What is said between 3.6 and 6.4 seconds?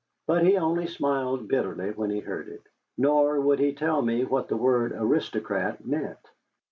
tell me what the word aristocrat meant.